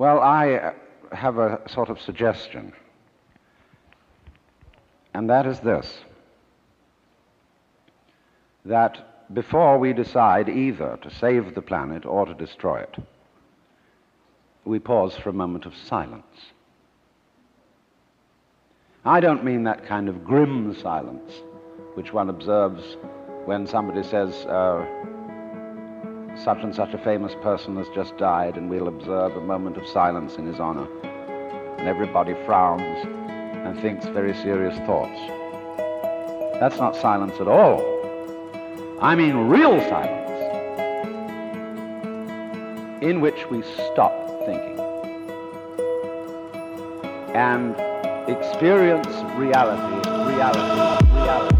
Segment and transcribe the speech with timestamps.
[0.00, 0.72] Well, I uh,
[1.12, 2.72] have a sort of suggestion,
[5.12, 5.98] and that is this
[8.64, 12.96] that before we decide either to save the planet or to destroy it,
[14.64, 16.46] we pause for a moment of silence.
[19.04, 21.30] I don't mean that kind of grim silence
[21.92, 22.96] which one observes
[23.44, 24.82] when somebody says, uh,
[26.36, 29.86] such and such a famous person has just died, and we'll observe a moment of
[29.86, 30.86] silence in his honor.
[31.78, 33.06] And everybody frowns
[33.66, 35.18] and thinks very serious thoughts.
[36.60, 37.80] That's not silence at all.
[39.00, 40.18] I mean real silence,
[43.02, 44.12] in which we stop
[44.44, 44.78] thinking
[47.34, 47.76] and
[48.28, 51.59] experience reality, reality, reality.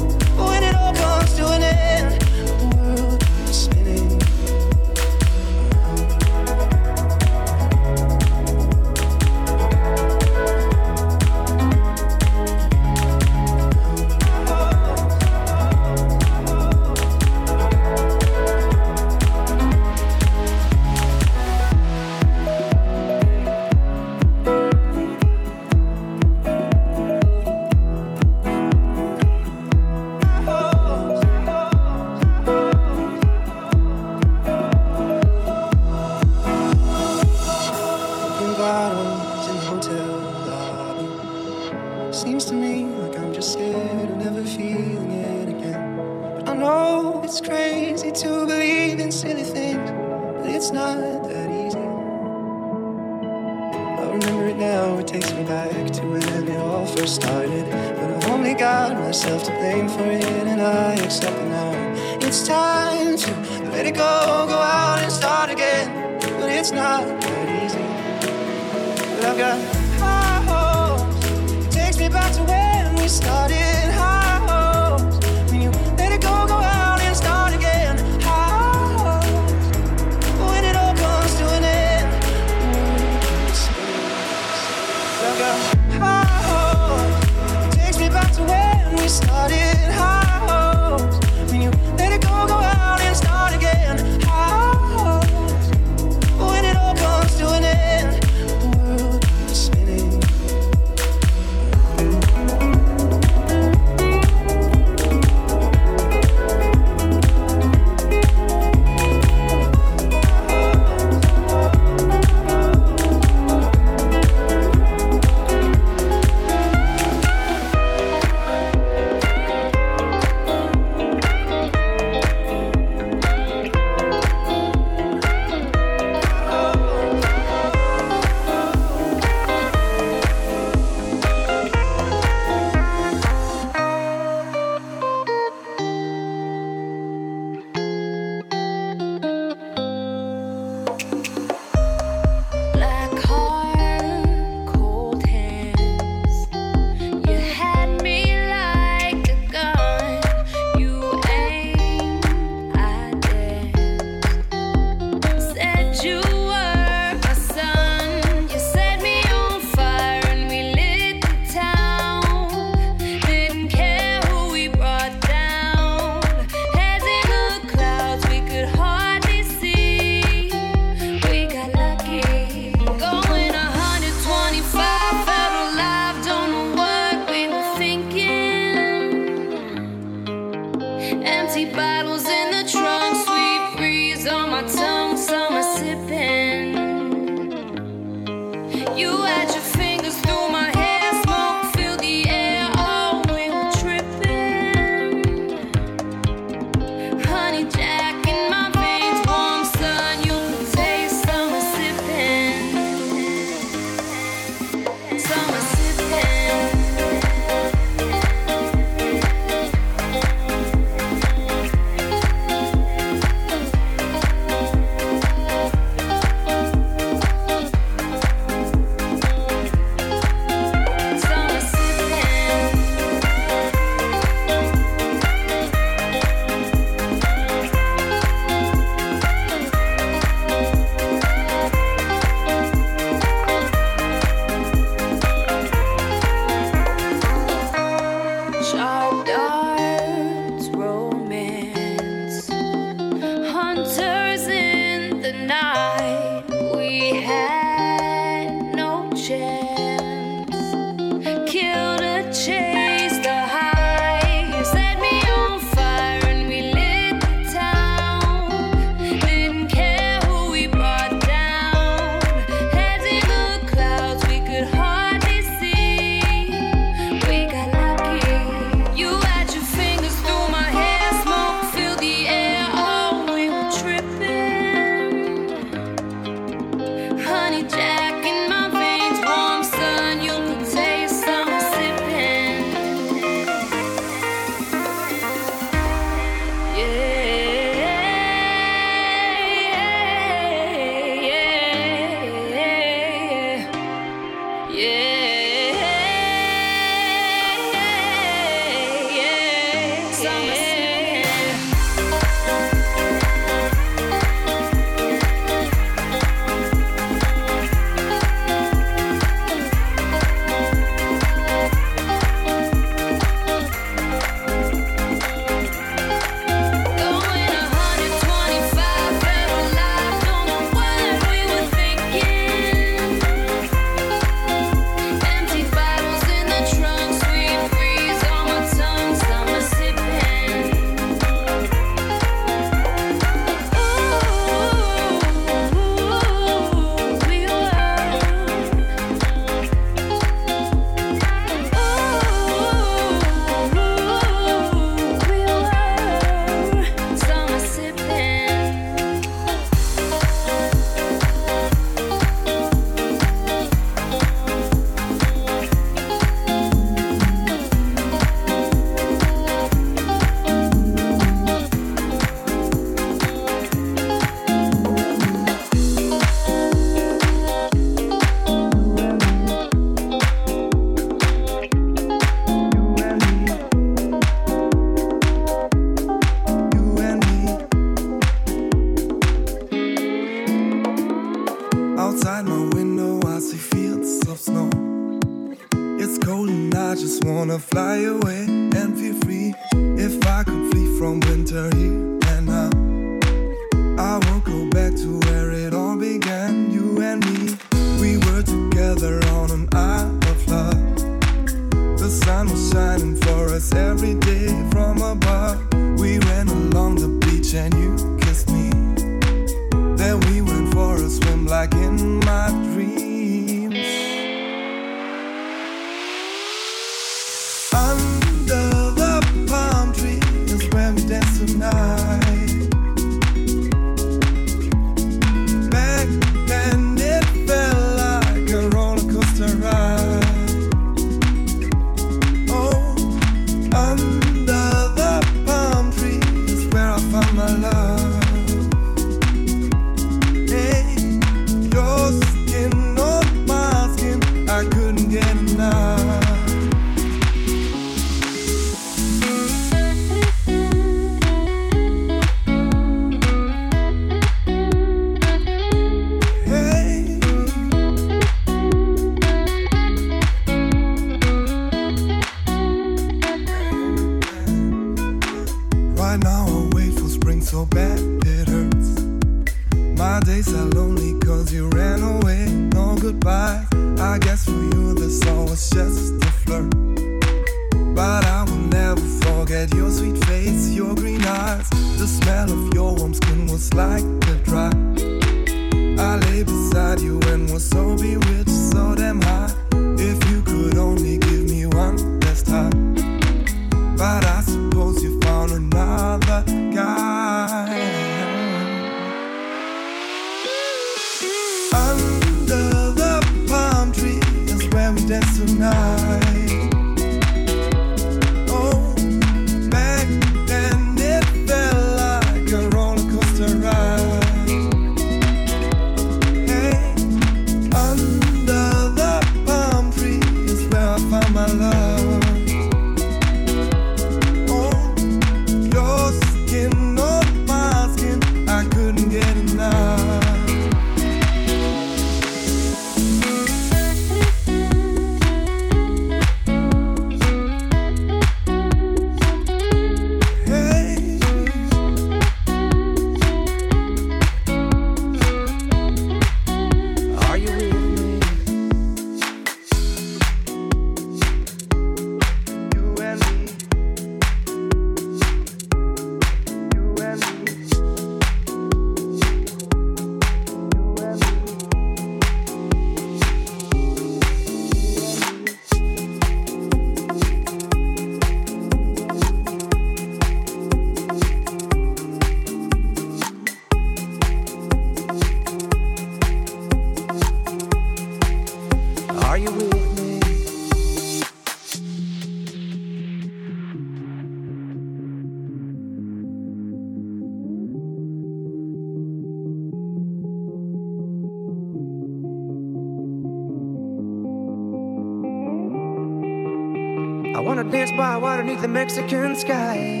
[598.90, 600.00] Mexican sky.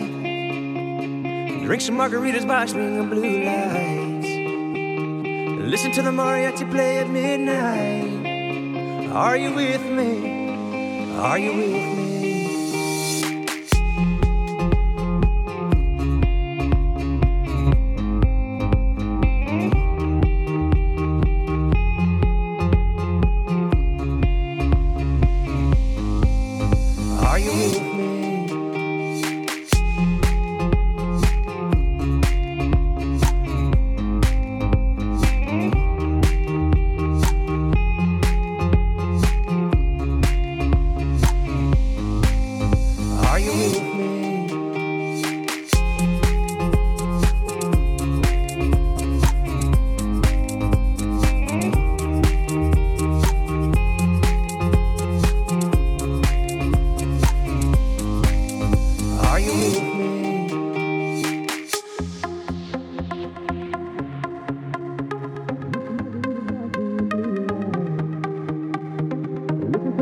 [1.64, 4.26] Drink some margaritas by string of blue lights.
[5.70, 8.26] Listen to the mariachi play at midnight.
[9.12, 11.14] Are you with me?
[11.18, 11.99] Are you with me?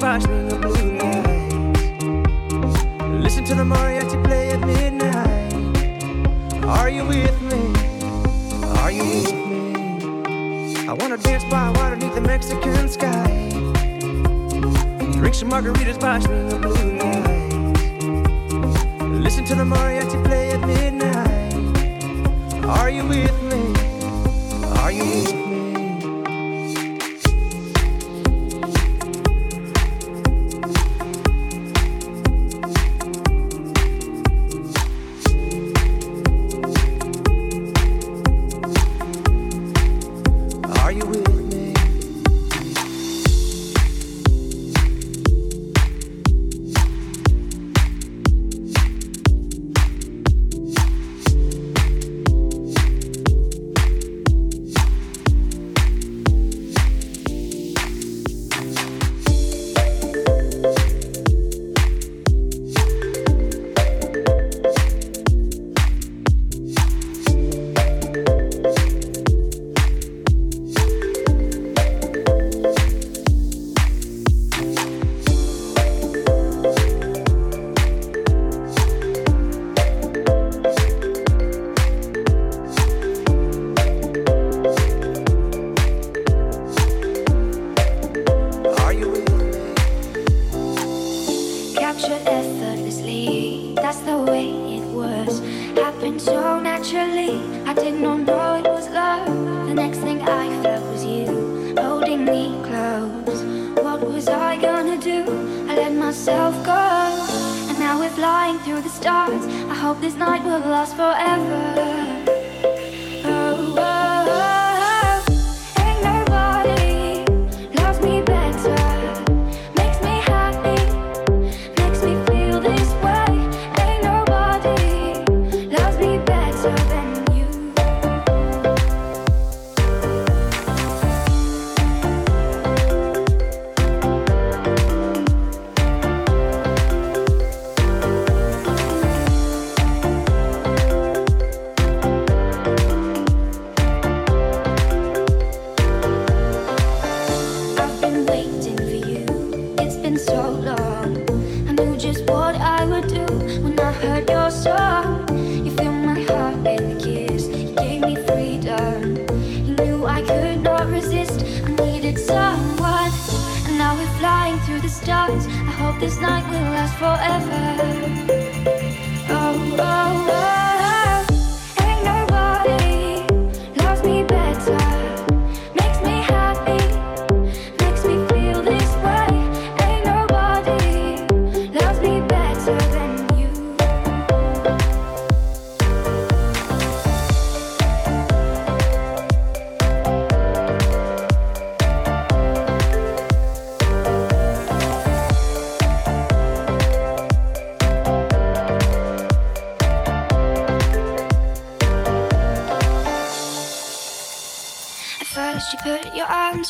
[0.00, 0.49] Margaritas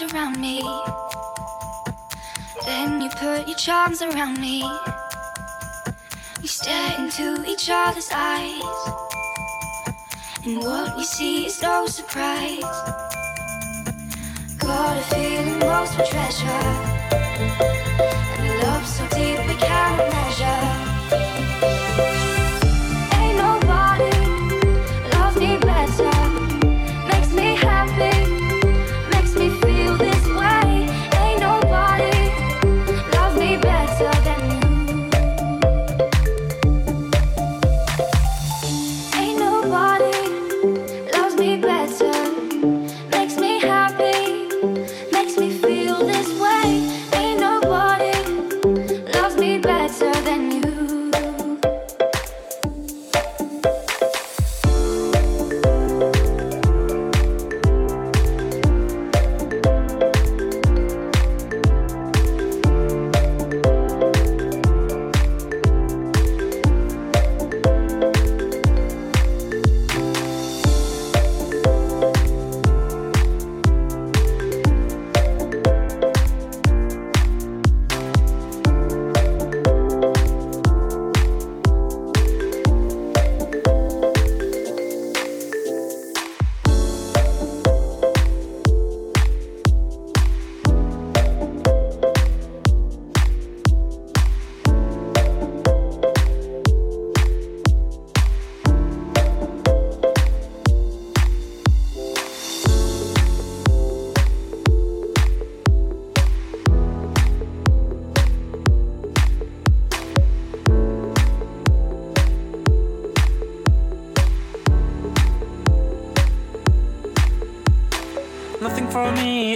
[0.00, 0.64] Makes me happy,
[4.00, 4.62] around me
[6.40, 8.62] we stare into each other's eyes,
[10.42, 12.62] and what we see is no surprise.
[14.56, 16.64] Got a feeling most of treasure.
[18.38, 20.59] And love so deep we can't nobody.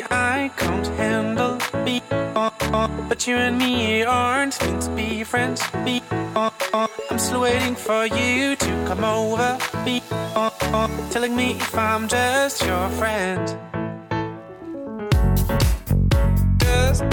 [0.02, 1.58] I can't handle.
[1.84, 5.62] Be, but you and me aren't meant to be friends.
[5.84, 9.58] Be, I'm still waiting for you to come over.
[9.84, 10.02] Be,
[11.10, 13.46] telling me if I'm just your friend.
[16.58, 17.04] Just,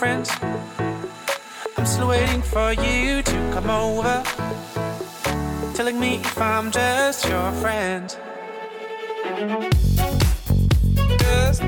[0.00, 0.30] friends.
[1.76, 4.22] I'm still waiting for you to come over,
[5.74, 8.08] telling me if I'm just your friend.
[11.18, 11.62] Just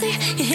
[0.00, 0.51] yeah.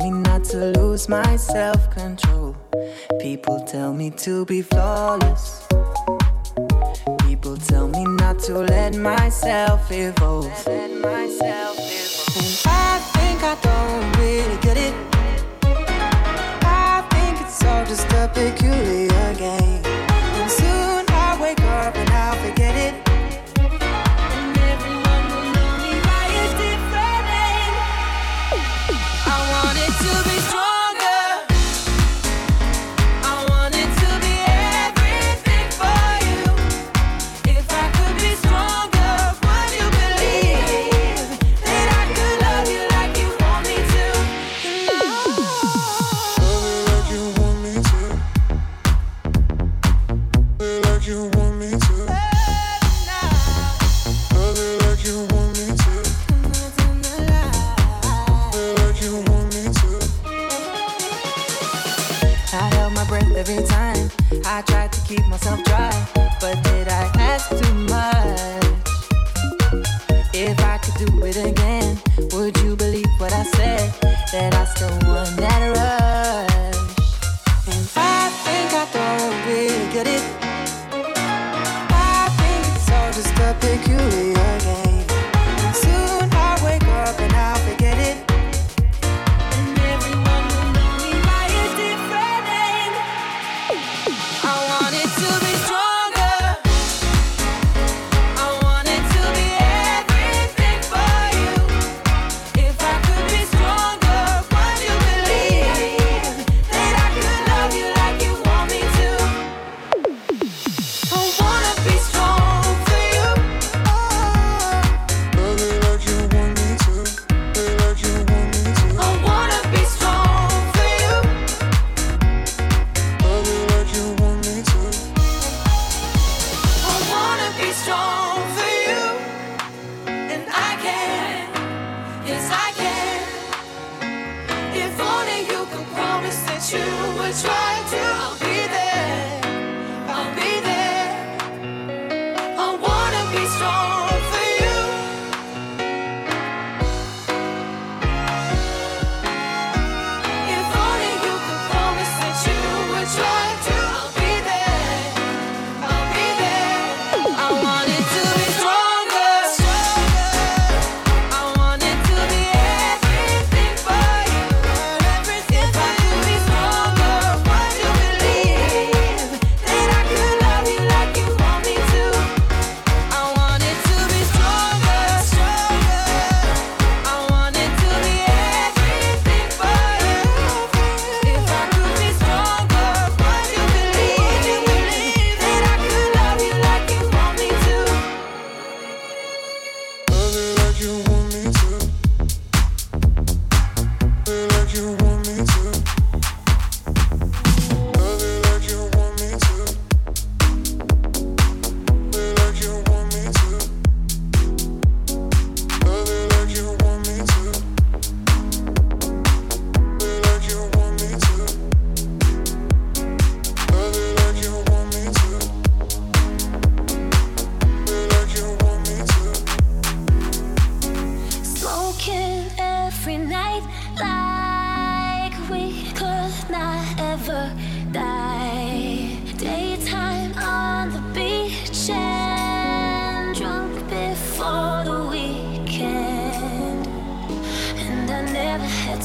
[0.00, 2.56] me not to lose my self control.
[3.20, 5.66] People tell me to be flawless.
[7.26, 10.46] People tell me not to let myself evolve.
[10.66, 12.36] Let, let myself evolve.
[12.40, 14.94] And I think I don't really get it.
[16.62, 19.09] I think it's all just a peculiar.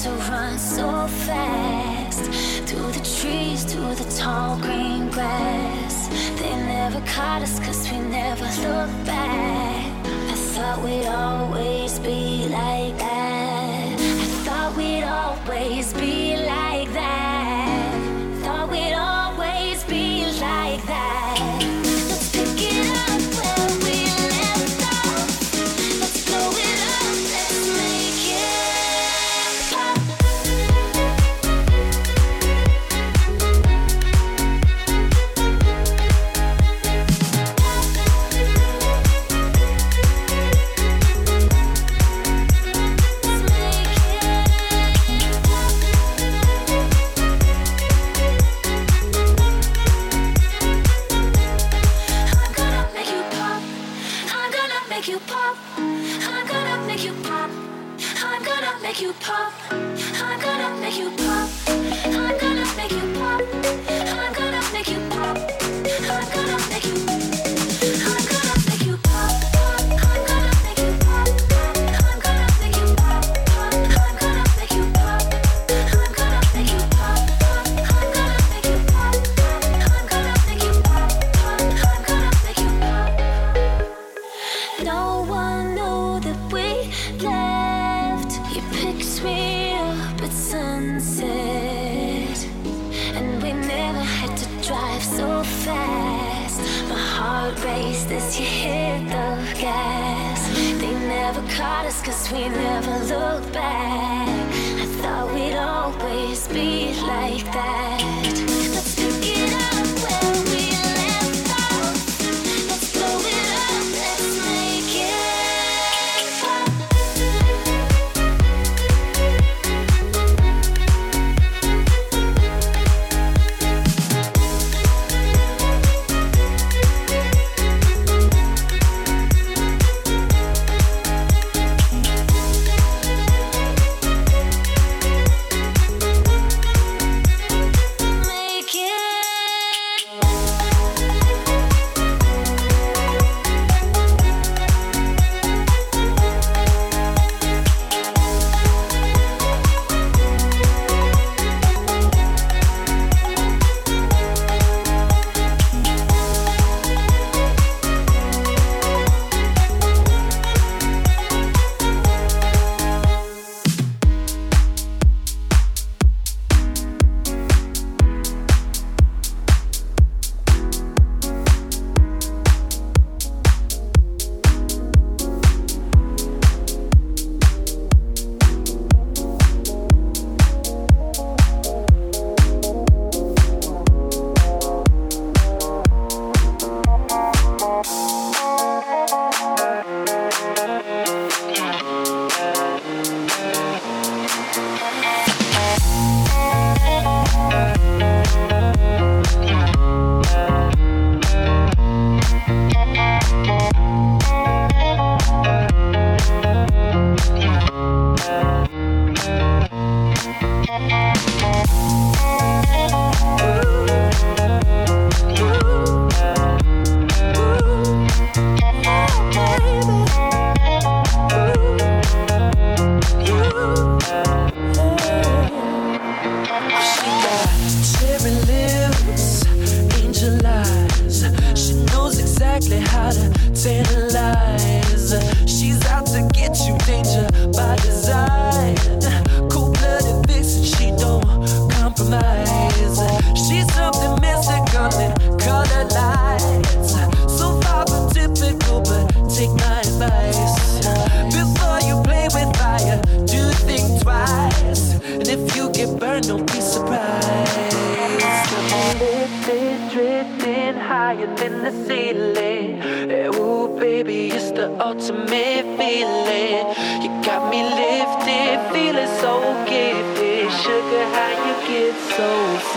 [0.06, 2.26] to run so fast
[2.68, 6.10] through the trees, through the tall green grass.
[6.39, 10.06] They never caught us cause we never looked back.
[10.06, 13.99] I thought we'd always be like that.
[13.99, 16.14] I thought we'd always be.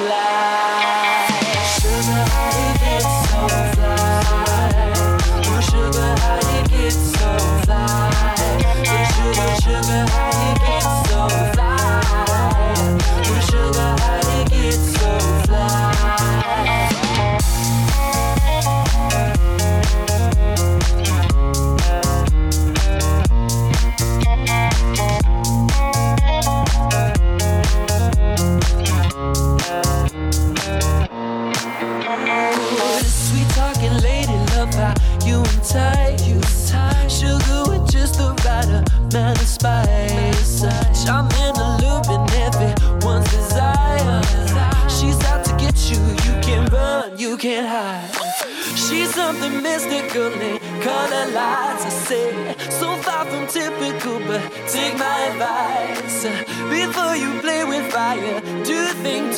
[0.00, 0.27] life.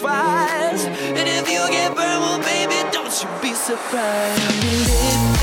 [0.02, 5.39] And if you get burned, well, baby, don't you be surprised.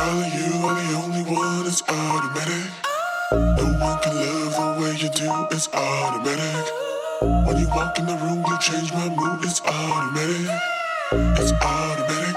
[0.00, 2.70] proud you, are the only one, it's automatic.
[3.32, 6.66] No one can love the way you do, it's automatic.
[7.20, 10.48] When you walk in the room, you change my mood, it's automatic.
[11.40, 12.36] It's automatic.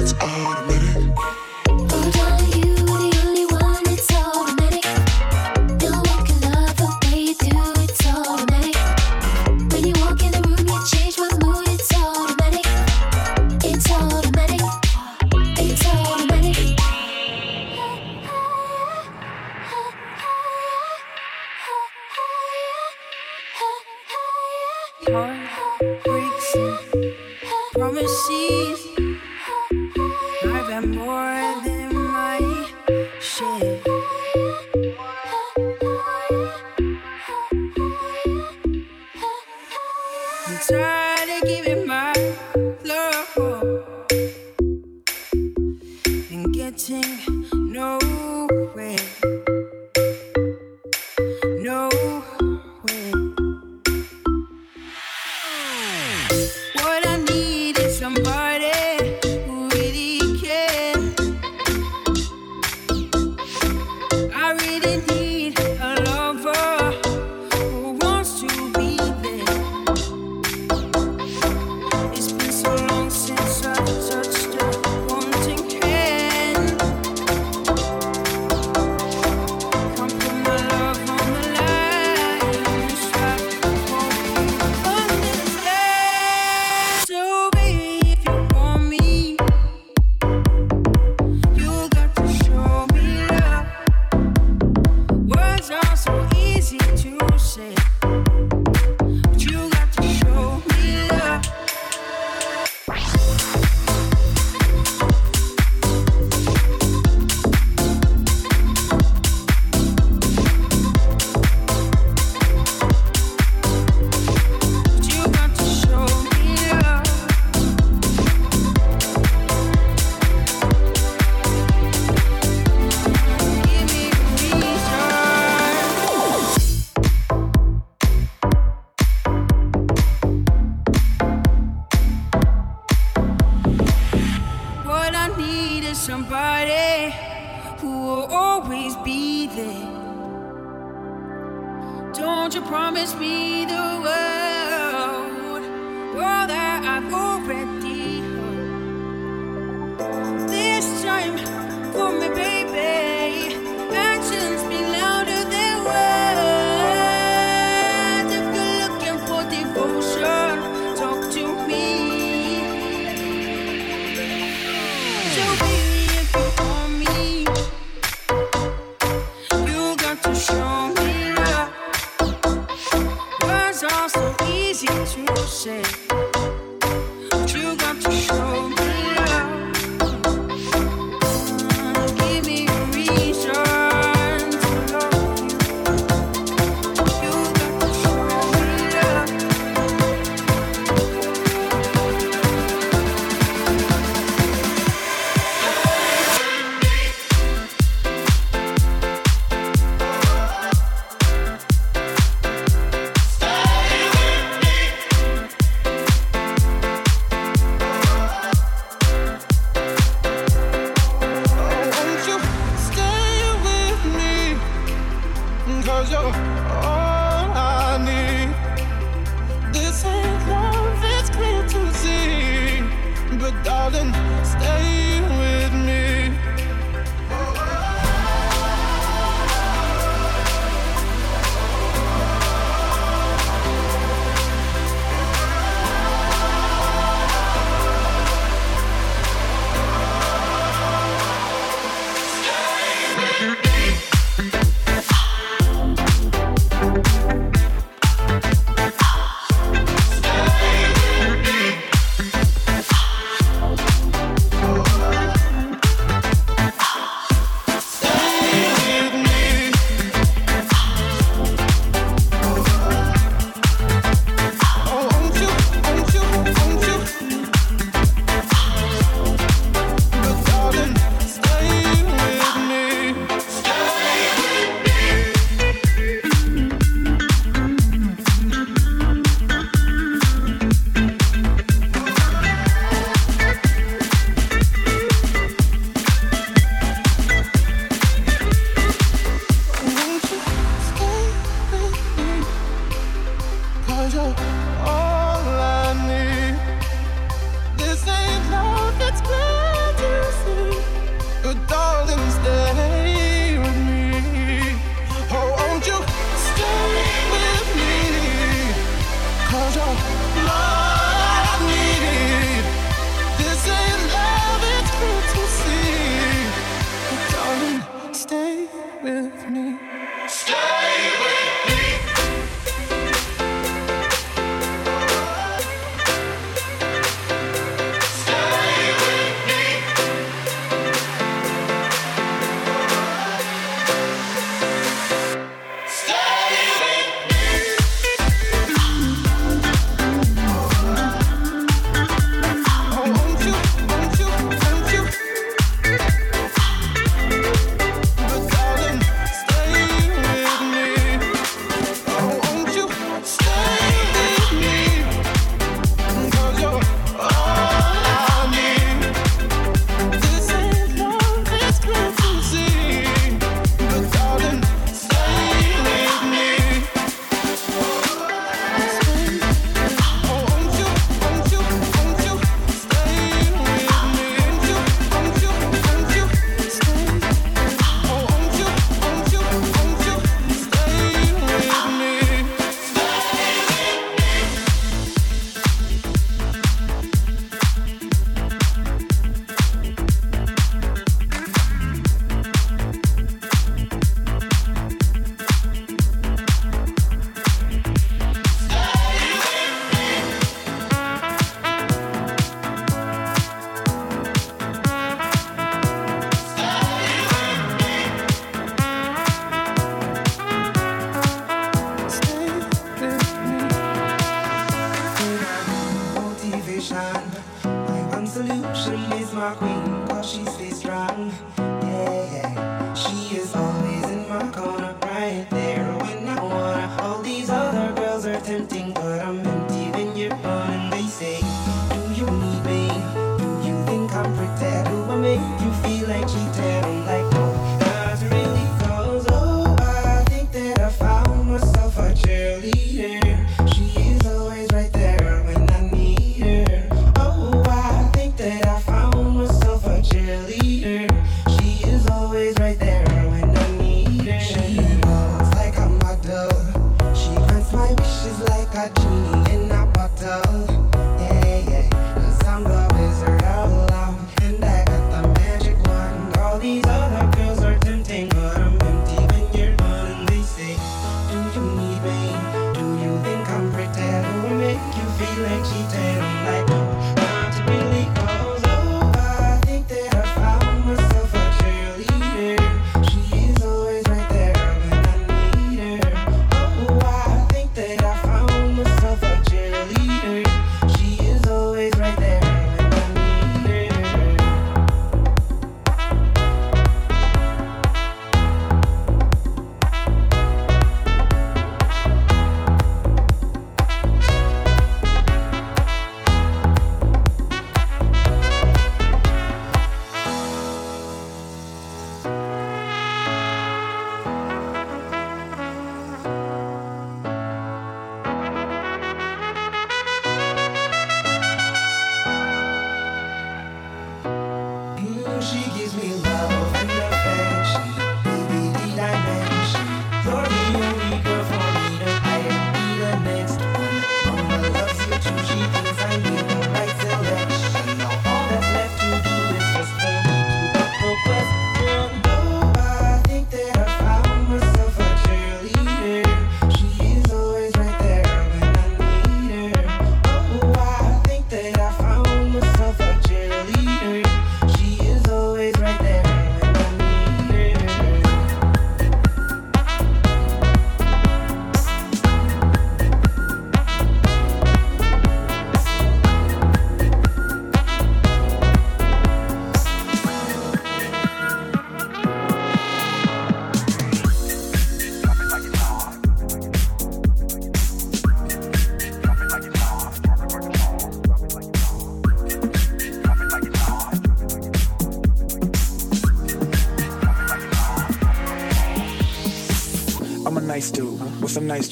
[0.00, 0.83] It's automatic.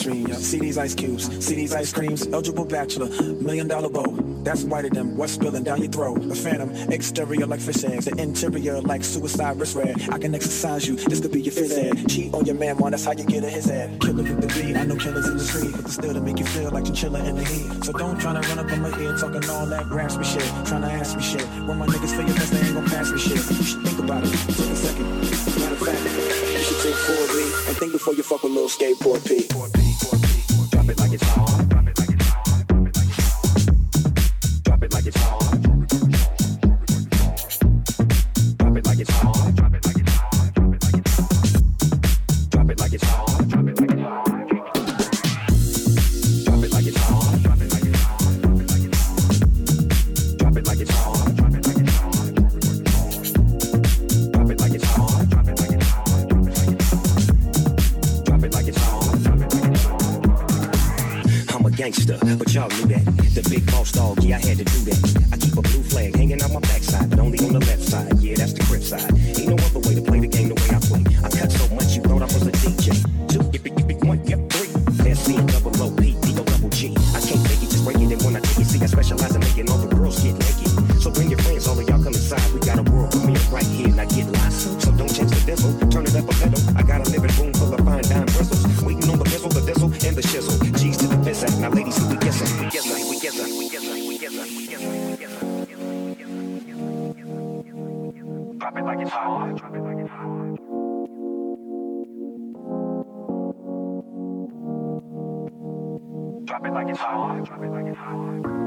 [0.06, 0.28] mainstream.
[0.28, 0.36] Yeah.
[0.36, 2.26] See these ice cubes, see these ice creams.
[2.26, 4.16] Eligible bachelor, million dollar bow.
[4.42, 6.18] That's whiter than what's spilling down your throat.
[6.30, 10.08] A phantom, exterior like fish eggs, the interior like suicide wrist red.
[10.10, 12.08] I can exercise you, this could be your phys head.
[12.08, 14.00] Cheat on your man, why that's how you get in his head.
[14.00, 16.46] Killer hit the beat, I know killers in the street, but still to make you
[16.46, 17.84] feel like you're in the heat.
[17.84, 20.82] So don't try to run up on my ear talking all that raspy shit, trying
[20.82, 21.46] to ask me shit.
[21.66, 23.36] When my niggas feel your best, they ain't gonna pass me shit.
[23.36, 25.20] You should think about it, take a second.
[25.60, 26.02] Matter of fact,
[26.52, 27.31] you should take four
[28.02, 30.11] before you fuck with little skateboard P.
[99.10, 99.74] Drop
[106.66, 107.44] it like it's hot.
[107.44, 108.61] Drop it like it's hot.